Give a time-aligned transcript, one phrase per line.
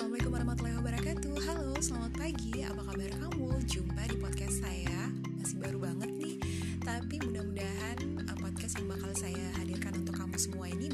[0.00, 1.34] Assalamualaikum warahmatullahi wabarakatuh.
[1.44, 3.48] Halo, selamat pagi, apa kabar kamu?
[3.68, 5.12] Jumpa di podcast saya.
[5.36, 6.36] Masih baru banget nih.
[6.80, 10.88] Tapi mudah-mudahan eh, podcast yang bakal saya hadirkan untuk kamu semua ini